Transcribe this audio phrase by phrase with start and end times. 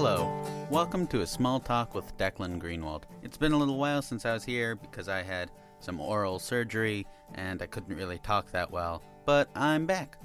[0.00, 0.30] Hello.
[0.70, 3.02] Welcome to a small talk with Declan Greenwald.
[3.24, 5.50] It's been a little while since I was here because I had
[5.80, 10.16] some oral surgery and I couldn't really talk that well, but I'm back.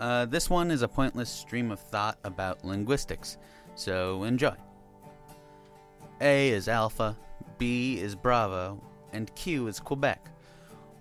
[0.00, 3.38] Uh, this one is a pointless stream of thought about linguistics,
[3.76, 4.56] so enjoy.
[6.20, 7.16] A is Alpha,
[7.58, 10.28] B is Bravo, and Q is Quebec.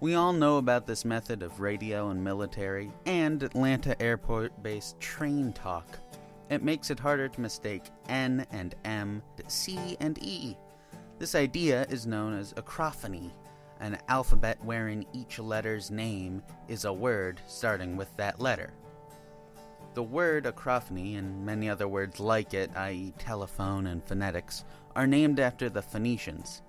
[0.01, 5.51] We all know about this method of radio and military and Atlanta airport based train
[5.51, 5.97] talk.
[6.49, 10.57] It makes it harder to mistake N and M, C and E.
[11.17, 13.31] This idea is known as acrophony,
[13.79, 18.73] an alphabet wherein each letter's name is a word starting with that letter.
[19.95, 24.65] The word acrophony and many other words like it, i.e., telephone and phonetics,
[24.95, 26.61] are named after the Phoenicians.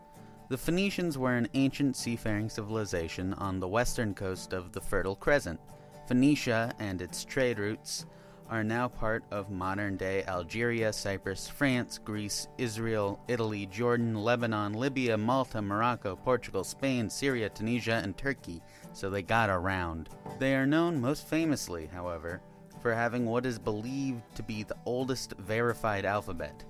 [0.49, 5.61] The Phoenicians were an ancient seafaring civilization on the western coast of the Fertile Crescent.
[6.07, 8.07] Phoenicia and its trade routes
[8.49, 15.17] are now part of modern day Algeria, Cyprus, France, Greece, Israel, Italy, Jordan, Lebanon, Libya,
[15.17, 18.63] Malta, Morocco, Portugal, Spain, Syria, Tunisia, and Turkey,
[18.93, 20.09] so they got around.
[20.39, 22.41] They are known most famously, however,
[22.81, 26.65] for having what is believed to be the oldest verified alphabet.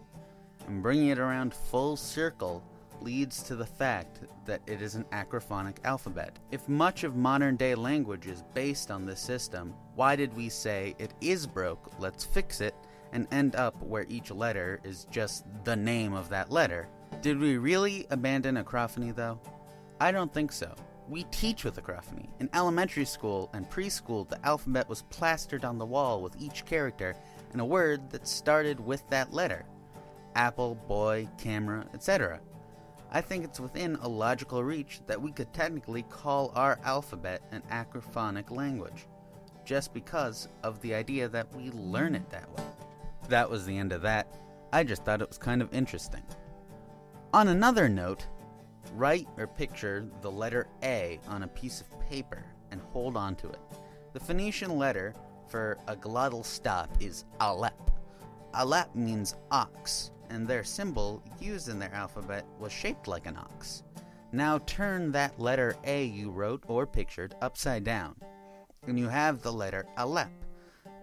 [0.67, 2.64] And bringing it around full circle
[3.02, 6.39] leads to the fact that it is an acrophonic alphabet.
[6.50, 10.94] If much of modern day language is based on this system, why did we say
[10.98, 12.74] it is broke, let's fix it,
[13.12, 16.89] and end up where each letter is just the name of that letter?
[17.22, 19.41] Did we really abandon acrophony though?
[20.00, 20.74] I don't think so.
[21.08, 22.28] We teach with acrophony.
[22.41, 27.14] In elementary school and preschool, the alphabet was plastered on the wall with each character
[27.52, 29.64] and a word that started with that letter
[30.34, 32.41] apple, boy, camera, etc.
[33.11, 37.63] I think it's within a logical reach that we could technically call our alphabet an
[37.71, 39.07] acrophonic language,
[39.65, 42.65] just because of the idea that we learn it that way.
[43.29, 44.37] That was the end of that.
[44.73, 46.23] I just thought it was kind of interesting.
[47.33, 48.27] On another note,
[48.95, 53.48] write or picture the letter A on a piece of paper and hold on to
[53.48, 53.61] it.
[54.13, 55.14] The Phoenician letter
[55.48, 57.73] for a glottal stop is Aleph.
[58.55, 63.83] Aleph means ox, and their symbol used in their alphabet was shaped like an ox.
[64.33, 68.17] Now turn that letter A you wrote or pictured upside down,
[68.86, 70.29] and you have the letter Aleph.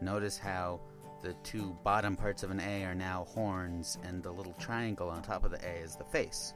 [0.01, 0.81] Notice how
[1.21, 5.21] the two bottom parts of an A are now horns, and the little triangle on
[5.21, 6.53] top of the A is the face.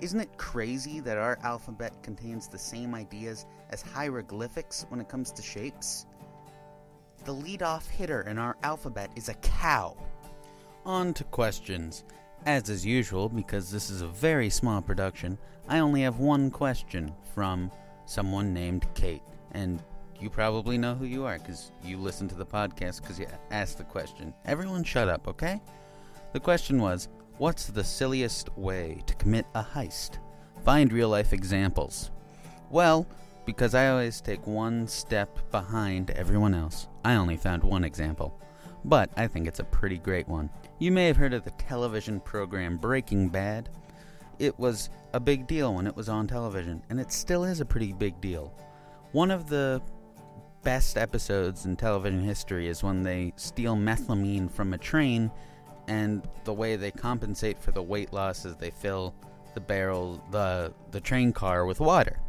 [0.00, 5.30] Isn't it crazy that our alphabet contains the same ideas as hieroglyphics when it comes
[5.32, 6.06] to shapes?
[7.24, 9.94] The lead-off hitter in our alphabet is a cow.
[10.86, 12.04] On to questions.
[12.46, 15.36] As is usual, because this is a very small production,
[15.68, 17.70] I only have one question from
[18.06, 19.22] someone named Kate.
[19.52, 19.82] And
[20.18, 23.78] you probably know who you are because you listen to the podcast because you asked
[23.78, 24.32] the question.
[24.46, 25.60] Everyone shut up, okay?
[26.32, 27.08] The question was
[27.38, 30.18] What's the silliest way to commit a heist?
[30.64, 32.10] Find real life examples.
[32.70, 33.06] Well,
[33.46, 38.38] because I always take one step behind everyone else, I only found one example.
[38.84, 40.50] But I think it's a pretty great one.
[40.78, 43.68] You may have heard of the television program Breaking Bad.
[44.38, 47.66] It was a big deal when it was on television, and it still is a
[47.66, 48.54] pretty big deal.
[49.12, 49.82] One of the
[50.62, 55.30] best episodes in television history is when they steal methylamine from a train,
[55.88, 59.14] and the way they compensate for the weight loss is they fill
[59.54, 62.20] the barrel, the the train car with water.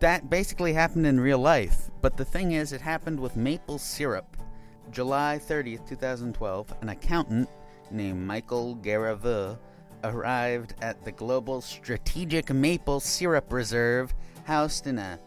[0.00, 4.33] That basically happened in real life, but the thing is, it happened with maple syrup.
[4.90, 7.48] July 30th, 2012, an accountant
[7.90, 9.58] named Michael Garaveux
[10.04, 14.14] arrived at the Global Strategic Maple Syrup Reserve,
[14.44, 15.18] housed in a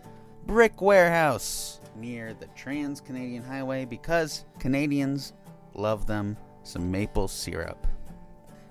[0.45, 5.33] brick warehouse near the Trans Canadian Highway because Canadians
[5.73, 7.87] love them some maple syrup.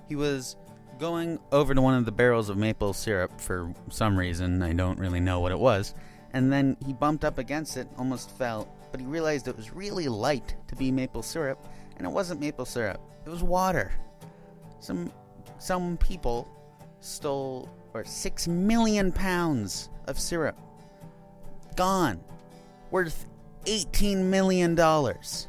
[0.09, 0.57] He was
[0.99, 4.99] going over to one of the barrels of maple syrup for some reason, I don't
[4.99, 5.95] really know what it was,
[6.33, 10.09] and then he bumped up against it, almost fell, but he realized it was really
[10.09, 11.63] light to be maple syrup,
[11.99, 12.99] and it wasn't maple syrup.
[13.27, 13.93] It was water.
[14.81, 15.13] Some
[15.59, 16.49] some people
[17.01, 20.59] stole or 6 million pounds of syrup.
[21.77, 22.19] Gone.
[22.91, 23.27] Worth
[23.67, 25.49] 18 million dollars.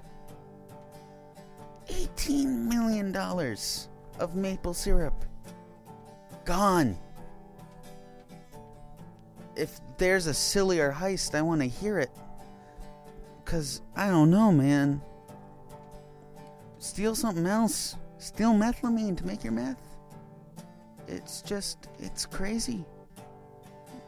[1.87, 3.87] 18 million dollars
[4.19, 5.23] of maple syrup.
[6.43, 6.97] Gone.
[9.55, 12.11] If there's a sillier heist, I want to hear it.
[13.47, 15.01] Cause I don't know, man.
[16.79, 17.95] Steal something else.
[18.17, 19.81] Steal methylamine to make your meth.
[21.07, 22.83] It's just, it's crazy.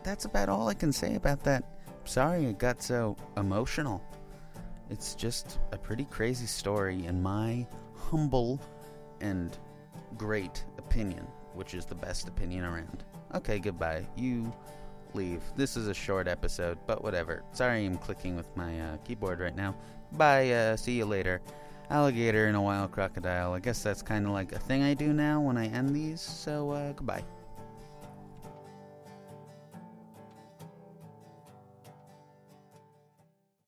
[0.03, 1.63] That's about all I can say about that.
[2.03, 4.03] Sorry it got so emotional.
[4.89, 7.65] It's just a pretty crazy story, in my
[7.95, 8.59] humble
[9.21, 9.57] and
[10.17, 13.05] great opinion, which is the best opinion around.
[13.35, 14.05] Okay, goodbye.
[14.17, 14.53] You
[15.15, 15.41] leave.
[15.55, 17.43] This is a short episode, but whatever.
[17.51, 19.75] Sorry I'm clicking with my uh, keyboard right now.
[20.13, 21.41] Bye, uh, see you later.
[21.89, 23.53] Alligator and a wild crocodile.
[23.53, 26.21] I guess that's kind of like a thing I do now when I end these,
[26.21, 27.23] so uh, goodbye.